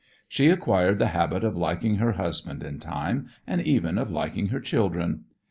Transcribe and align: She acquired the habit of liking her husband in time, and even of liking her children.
She 0.27 0.49
acquired 0.49 0.97
the 0.97 1.09
habit 1.13 1.43
of 1.43 1.55
liking 1.55 1.97
her 1.97 2.13
husband 2.13 2.63
in 2.63 2.79
time, 2.79 3.27
and 3.45 3.61
even 3.61 3.99
of 3.99 4.09
liking 4.09 4.47
her 4.47 4.59
children. 4.59 5.25